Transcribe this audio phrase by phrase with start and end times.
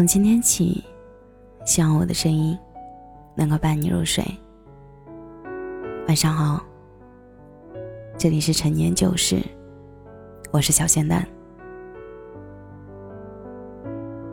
[0.00, 0.82] 从今天起，
[1.66, 2.58] 希望我的声音
[3.34, 4.24] 能够伴你入睡。
[6.08, 6.64] 晚上好，
[8.16, 9.42] 这里是陈年旧事，
[10.50, 11.22] 我是小仙丹。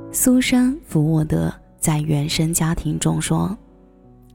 [0.10, 3.54] 苏珊·福沃德在原生家庭中说：“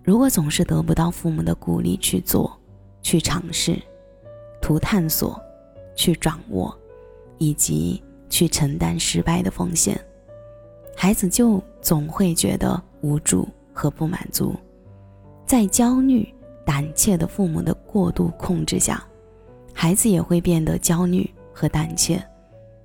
[0.05, 2.55] 如果总是得不到父母的鼓励去做、
[3.01, 3.81] 去尝试、
[4.61, 5.41] 图探索、
[5.97, 6.79] 去掌握，
[7.39, 9.99] 以及去承担失败的风险，
[11.03, 14.55] 孩子就总会觉得无助和不满足。
[15.45, 16.33] 在焦虑、
[16.65, 19.05] 胆怯的父母的过度控制下，
[19.75, 22.23] 孩子也会变得焦虑和胆怯，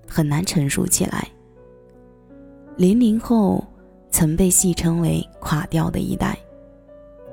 [0.07, 1.27] 很难成熟起来。”
[2.75, 3.63] 零零后
[4.09, 6.35] 曾被戏称为“垮掉的一代”，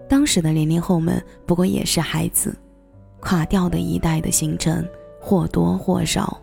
[0.06, 2.54] 当时的零零后们不过也是孩子。
[3.20, 4.86] 垮掉的一代的形成，
[5.18, 6.38] 或多或少，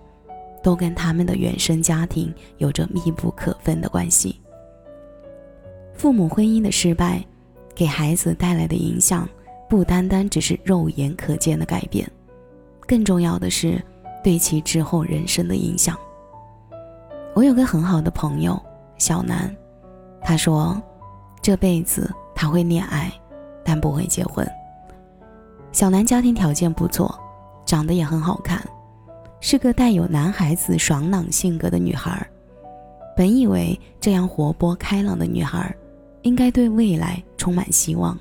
[0.64, 4.40] 都跟他们的原生家庭有着密不可分的关系。
[5.94, 7.24] 父母婚姻的失败，
[7.76, 9.28] 给孩子带来的影响，
[9.70, 12.10] 不单单只是肉眼可见的改变，
[12.88, 13.82] 更重要的是
[14.24, 15.98] 对其之后人生的影响。
[17.34, 18.60] 我有个很好的朋友。
[18.98, 19.52] 小南，
[20.22, 20.80] 他说，
[21.42, 23.12] 这辈子他会恋爱，
[23.66, 24.48] 但不会结婚。
[25.72, 27.20] 小南家庭条件不错，
[27.66, 28.64] 长得也很好看，
[29.42, 32.26] 是个带有男孩子爽朗性格的女孩。
[33.18, 35.76] 本以为这样活泼开朗的女孩，
[36.22, 38.18] 应该对未来充满希望，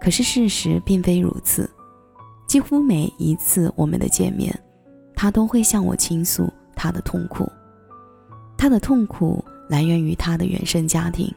[0.00, 1.68] 可是事实并非如此。
[2.46, 4.58] 几乎每一次我们的见面，
[5.14, 7.46] 她都会向我倾诉她的痛苦，
[8.56, 9.44] 她的痛苦。
[9.68, 11.32] 来源于他的原生家庭，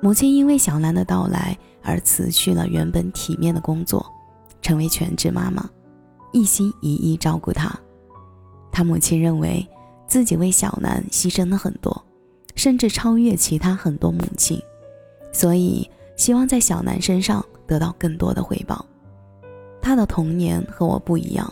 [0.00, 4.02] 母亲因为小兰的到来而辞去了原本体面的工作，
[4.62, 5.68] 成为全职妈妈，
[6.32, 7.72] 一心一意照顾他。
[8.72, 9.66] 他母亲认为
[10.06, 12.04] 自己为小南牺牲了很多，
[12.54, 14.60] 甚至超越其他很多母亲，
[15.32, 18.84] 所以希望在小南身上得到更多的回报。
[19.82, 21.50] 他的童年和我不一样，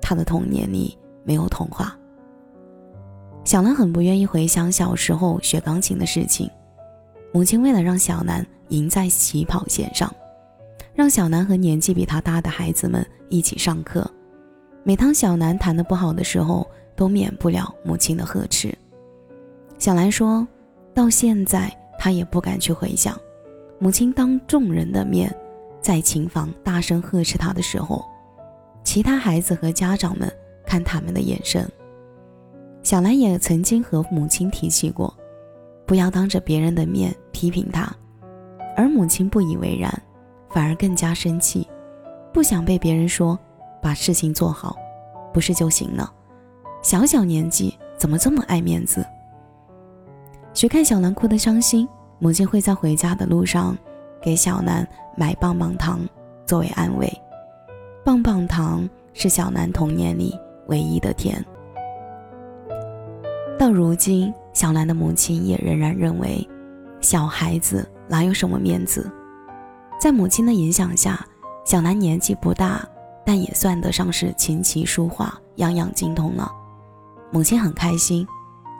[0.00, 1.96] 他的童年里没有童话。
[3.44, 6.50] 小南很不愿意回想小时候学钢琴的事情。
[7.32, 10.12] 母亲为了让小南赢在起跑线上，
[11.00, 14.06] 让小兰和年纪比他大的孩子们一起上课。
[14.82, 18.76] 每当小兰弹得不好的时候，都免不了母亲的呵斥。
[19.78, 20.46] 小兰说，
[20.92, 23.18] 到现在她也不敢去回想，
[23.78, 25.34] 母亲当众人的面
[25.80, 28.04] 在琴房大声呵斥她的时候，
[28.84, 30.30] 其他孩子和家长们
[30.66, 31.66] 看他们的眼神。
[32.82, 35.16] 小兰也曾经和母亲提起过，
[35.86, 37.90] 不要当着别人的面批评他，
[38.76, 39.90] 而母亲不以为然，
[40.50, 41.66] 反而更加生气，
[42.32, 43.38] 不想被别人说
[43.80, 44.76] 把事情做好，
[45.32, 46.12] 不是就行了？
[46.82, 49.04] 小小年纪怎么这么爱面子？
[50.52, 53.76] 学看小兰哭得伤心，母亲会在回家的路上
[54.20, 56.00] 给小兰买棒棒糖
[56.44, 57.08] 作为安慰。
[58.04, 61.44] 棒棒糖是小兰童年里唯一的甜。
[63.58, 66.44] 到如今，小兰的母亲也仍然认为，
[67.00, 69.08] 小孩子哪有什么面子？
[70.00, 71.22] 在母亲的影响下，
[71.62, 72.82] 小兰年纪不大，
[73.22, 76.50] 但也算得上是琴棋书画样样精通了。
[77.30, 78.26] 母亲很开心，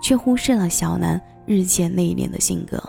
[0.02, 2.82] 却忽视了小兰日渐内敛的性格。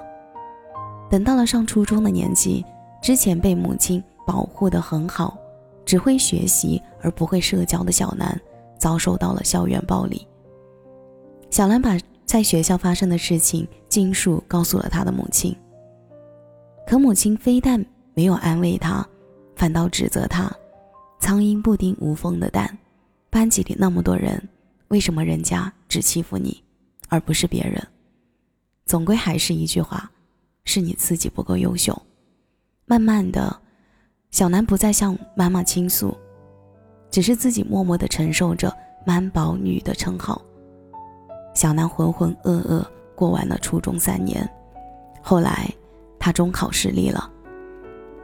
[1.09, 2.65] 等到了上初中的年纪，
[3.01, 5.37] 之前被母亲保护得很好，
[5.85, 8.39] 只会学习而不会社交的小兰，
[8.79, 10.25] 遭受到了校园暴力。
[11.49, 15.53] 小兰把在学校发生的事情尽数告诉了他的母亲，
[16.87, 19.05] 可母亲非但没有安慰他，
[19.55, 20.51] 反倒指责他
[21.19, 22.77] ：“苍蝇不叮无缝的蛋，
[23.29, 24.41] 班级里那么多人，
[24.89, 26.63] 为什么人家只欺负你，
[27.09, 27.81] 而不是别人？
[28.85, 30.11] 总归还是一句话，
[30.65, 31.99] 是你自己不够优秀。”
[32.85, 33.55] 慢慢的，
[34.31, 36.17] 小南不再向妈妈倾诉，
[37.09, 38.75] 只是自己默默的承受着
[39.05, 40.41] “妈宝女”的称号。
[41.53, 42.85] 小南浑浑噩噩
[43.15, 44.49] 过完了初中三年，
[45.21, 45.69] 后来
[46.19, 47.31] 他中考失利了。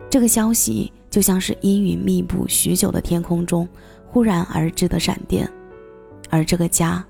[0.09, 3.67] 这个消息就像是阴云密布许久的天空中
[4.07, 5.49] 忽然而至的闪电，
[6.29, 7.05] 而这个家，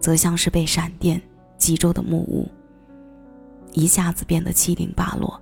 [0.00, 1.20] 则像是被闪电
[1.58, 2.48] 击中的木屋，
[3.72, 5.40] 一下子变得七零八落。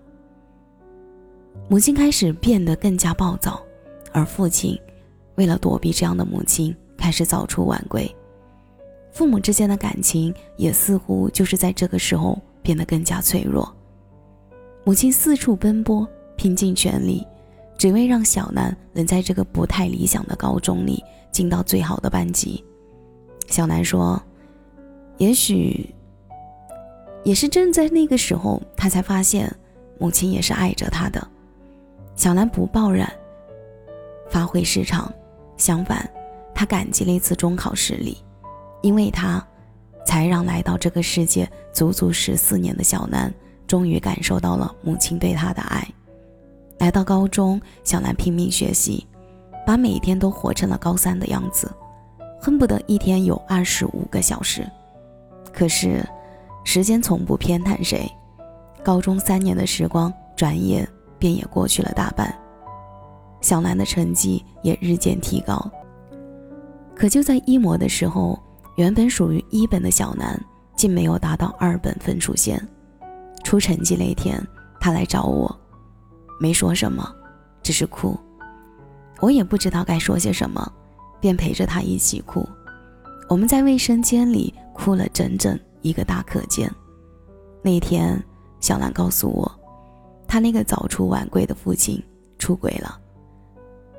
[1.68, 3.62] 母亲开始变得更加暴躁，
[4.12, 4.76] 而父亲
[5.36, 8.12] 为了躲避这样的母亲，开始早出晚归。
[9.12, 13.72] 父母之间的感情也似乎就是在这个时候变得更加脆弱。
[14.84, 16.06] 母亲四处奔波，
[16.40, 17.26] 拼尽全力，
[17.76, 22.64] 只为让小南能在这个不太理想的高中里进到最好的班级。
[23.48, 24.18] 小南说
[25.20, 25.94] ：“也许
[27.24, 29.54] 也是正在那个时候，他才发现
[29.98, 31.28] 母亲也是爱着他的。
[32.16, 33.06] 小兰不抱怨
[34.30, 35.12] 发挥失常，
[35.58, 36.10] 相反，
[36.54, 38.16] 他感激了一次中考失利，
[38.80, 39.46] 因为他，
[40.06, 43.30] 才让来到这个世界足足十四年的小兰，
[43.66, 45.86] 终于感受到了母亲对他的爱。
[46.80, 49.06] 来到高中，小兰拼命学习，
[49.66, 51.70] 把每一天都活成了高三的样子，
[52.40, 54.66] 恨不得一天有二十五个小时。
[55.52, 56.02] 可是，
[56.64, 58.10] 时间从不偏袒谁，
[58.82, 60.88] 高中三年的时光转眼
[61.18, 62.34] 便也过去了大半，
[63.42, 65.70] 小兰的成绩也日渐提高。
[66.96, 68.40] 可就在一模的时候，
[68.76, 70.42] 原本属于一本的小兰
[70.76, 72.66] 竟没有达到二本分数线。
[73.44, 74.42] 出成绩那天，
[74.80, 75.59] 他来找我。
[76.40, 77.14] 没说什么，
[77.62, 78.18] 只是哭。
[79.20, 80.72] 我也不知道该说些什么，
[81.20, 82.48] 便陪着他一起哭。
[83.28, 86.72] 我们在卫生间里哭了整整一个大课间。
[87.62, 88.18] 那天，
[88.58, 89.60] 小兰告诉我，
[90.26, 92.02] 她那个早出晚归的父亲
[92.38, 92.98] 出轨了。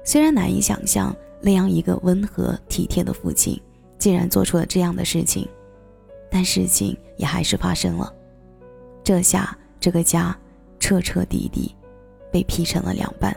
[0.04, 3.62] 虽然难以想象那样一个温和体贴的父亲
[4.00, 5.48] 竟然做出了这样的事情，
[6.32, 8.12] 但事情也还是发生了。
[9.04, 10.36] 这下这个家
[10.80, 11.76] 彻彻底底。
[12.32, 13.36] 被劈成了两半，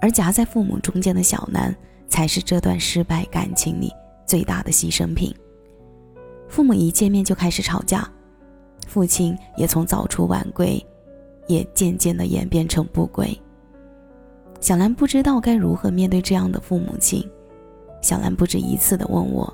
[0.00, 1.74] 而夹在父母中间的小南，
[2.08, 3.92] 才是这段失败感情里
[4.26, 5.34] 最大的牺牲品。
[6.48, 8.08] 父母一见面就开始吵架，
[8.86, 10.84] 父亲也从早出晚归，
[11.46, 13.38] 也渐渐的演变成不归。
[14.60, 17.26] 小兰不知道该如何面对这样的父母亲，
[18.02, 19.52] 小兰不止一次的问我：“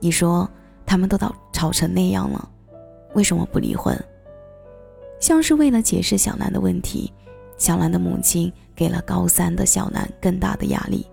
[0.00, 0.48] 你说
[0.84, 2.50] 他们都到吵成那样了，
[3.14, 3.96] 为什么不离婚？”
[5.20, 7.12] 像是为了解释小兰的问题。
[7.60, 11.06] 小兰的母亲给了高三的小兰更大的压力，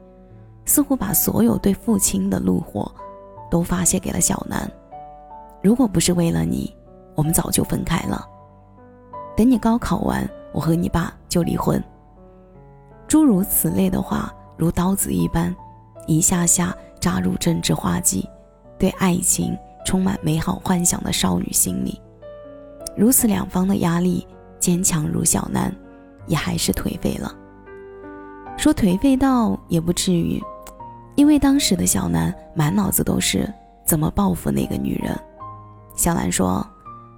[0.64, 2.90] 似乎把所有对父亲的怒火
[3.52, 4.72] 都发泄给了小兰。
[5.62, 6.74] 如果不是为了你，
[7.16, 8.26] 我们早就分开了。
[9.36, 11.84] 等你高考完，我和你爸就离婚。
[13.10, 15.54] 诸如此类的话，如刀子一般，
[16.08, 18.26] 一下下扎入政治花季，
[18.80, 19.54] 对爱情
[19.86, 22.02] 充满美好幻想的少女心里。
[22.96, 24.26] 如此两方的压力，
[24.60, 25.76] 坚强如小兰。
[26.28, 27.34] 也还是颓废了。
[28.58, 30.42] 说颓废到也不至于，
[31.16, 33.52] 因为当时的小南满脑子都是
[33.86, 35.18] 怎么报复那个女人。
[35.96, 36.66] 小兰说，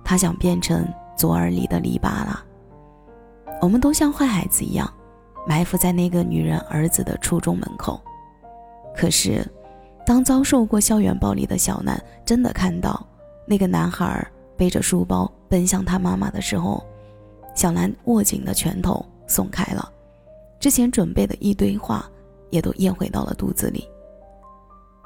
[0.04, 2.44] 她想变成左耳里的篱笆了。
[3.62, 4.90] 我们都像坏孩子一样，
[5.48, 8.02] 埋伏在那个女人儿子的初中门口。
[8.96, 9.46] 可是，
[10.06, 13.06] 当遭受过校园暴力的小南真的看到
[13.46, 14.26] 那个男孩
[14.58, 16.86] 背着书包奔向他妈妈的时候，
[17.60, 19.92] 小兰握紧的拳头，松开了，
[20.62, 22.10] 之前准备的一堆话
[22.52, 23.86] 也都咽回到了肚子里。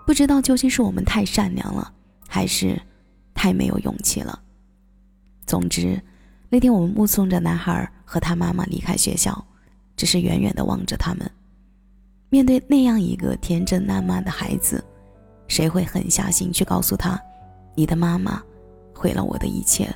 [0.05, 1.91] 不知道究竟是我们太善良了，
[2.27, 2.79] 还是
[3.33, 4.39] 太没有勇气了。
[5.47, 5.99] 总之，
[6.47, 9.43] 那天我们目送着男孩和他妈妈离开学校，
[9.97, 11.27] 只是远远地望着他们。
[12.29, 14.85] 面对那样一个天真烂漫的孩子，
[15.47, 17.19] 谁会狠下心去告诉他
[17.73, 18.39] ：“你的妈妈
[18.93, 19.91] 毁了我的一切？”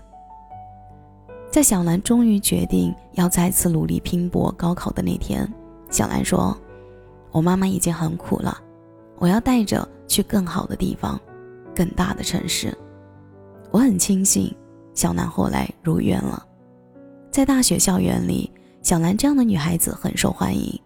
[1.57, 5.51] 在小兰终于决定要再次努力拼搏高考的那天，
[5.89, 6.55] 小兰说
[7.33, 8.55] ：“我妈妈已经很苦了，
[9.17, 11.19] 我要带着去更好的地方，
[11.75, 12.71] 更大的城市。”
[13.73, 14.55] 我很庆幸，
[14.93, 16.45] 小兰后来如愿了。
[17.31, 18.51] 在大学校园里，
[18.83, 20.79] 小兰这样的女孩子很受欢迎。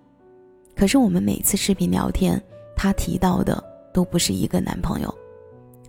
[0.73, 2.41] 可是我们每次视频聊天，
[2.77, 3.61] 她提到的
[3.93, 5.13] 都不是一个男朋友。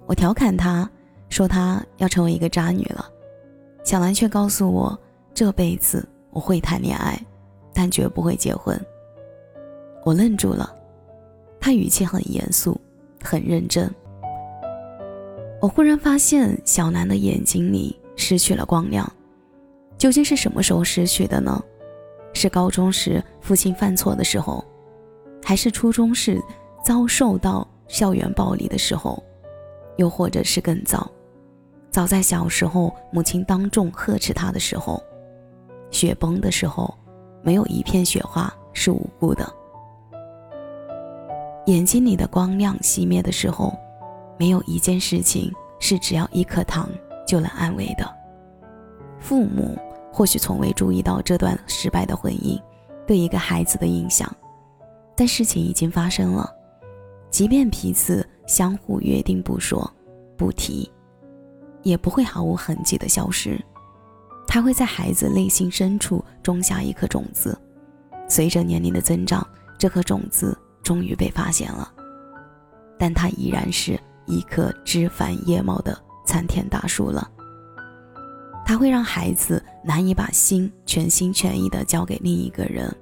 [0.07, 0.91] 我调侃她
[1.29, 3.09] 说：“她要成为一个渣女了。”
[3.85, 4.99] 小兰却告诉我，
[5.35, 7.21] 这辈子我会谈恋爱，
[7.75, 8.79] 但绝不会结婚。
[10.05, 10.75] 我愣住了，
[11.61, 12.81] 他语气很严肃，
[13.23, 13.93] 很认真。
[15.61, 19.11] 我忽然发现，小兰的眼睛里失去了光亮。
[19.99, 21.63] 究竟是什么时候失去的呢？
[22.33, 24.65] 是高中时父亲犯错的时候，
[25.45, 26.43] 还是初中时
[26.83, 29.23] 遭受到校园暴力的时候，
[29.97, 31.09] 又或者是更早？
[31.93, 35.01] 早在小时候，母亲当众呵斥他的时候，
[35.91, 36.93] 雪崩的时候，
[37.43, 39.47] 没有一片雪花是无辜的。
[41.67, 43.79] 眼睛里的光亮熄灭的时候，
[44.39, 46.89] 没有一件事情是只要一颗糖
[47.27, 48.11] 就能安慰的。
[49.21, 49.79] 父母
[50.11, 52.59] 或许从未注意到这段失败的婚姻
[53.07, 54.35] 对一个孩子的影响，
[55.15, 56.51] 但事情已经发生了，
[57.29, 59.89] 即便彼此相互约定不说、
[60.39, 60.91] 不提。
[61.83, 63.61] 也不会毫无痕迹的消失，
[64.47, 67.59] 它会在孩子内心深处种下一颗种子。
[68.29, 69.47] 随着年龄的增长，
[69.79, 71.93] 这颗种子终于被发现了，
[72.99, 77.31] 但它依然是一棵枝繁叶茂的参天大树了。
[78.65, 82.95] 它会让孩子难以把心全心全意的交给另一个人。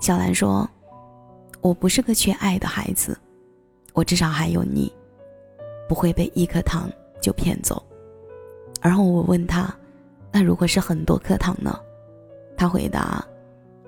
[0.00, 0.68] 小兰说
[1.62, 3.18] ：“我不是个缺爱的孩子，
[3.94, 4.92] 我至少还有你，
[5.88, 6.90] 不会被一颗糖
[7.22, 7.82] 就骗走。”
[8.82, 9.74] 然后我问他
[10.32, 11.78] ：“那如果是很多颗糖呢？”
[12.56, 13.24] 他回答：“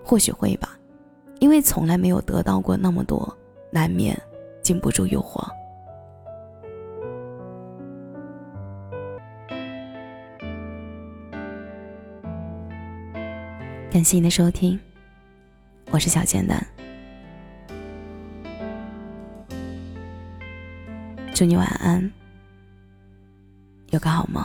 [0.05, 0.79] 或许会吧，
[1.41, 3.37] 因为从来没有得到过那么多，
[3.71, 4.21] 难免
[4.61, 5.47] 禁不住诱惑。”
[13.91, 14.79] 感谢你的收听，
[15.91, 16.65] 我是小简单，
[21.35, 22.13] 祝你晚安，
[23.91, 24.45] 有个好梦。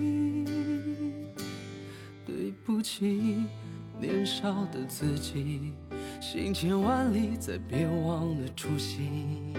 [2.63, 3.43] 不起，
[3.99, 5.73] 年少的自己，
[6.19, 9.53] 行千万里，再别忘了初心。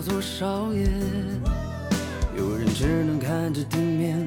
[0.00, 0.88] 叫做少爷，
[2.34, 4.26] 有人只能看着地面，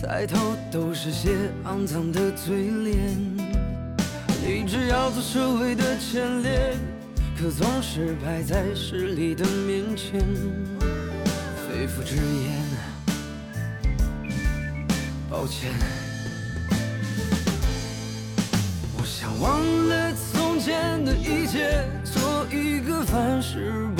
[0.00, 2.96] 抬头都是些肮脏的嘴脸。
[4.42, 6.74] 立志要做社会的前列，
[7.38, 10.18] 可总是摆在势力的面前，
[11.68, 12.64] 肺腑之言，
[15.28, 15.70] 抱歉。
[18.96, 21.84] 我想忘了从前的一切。
[22.02, 23.99] 做一个凡事不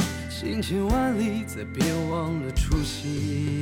[0.41, 3.61] 行千万里，再别忘了初心。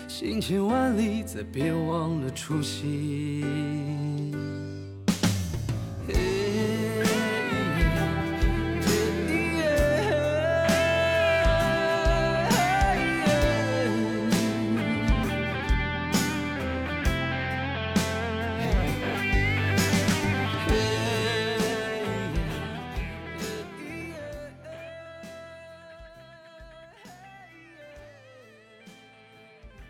[0.21, 3.41] 行千万里，再别忘了初心。